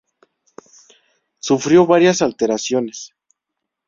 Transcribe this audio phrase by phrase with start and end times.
[1.37, 3.13] Sufrió varias alteraciones.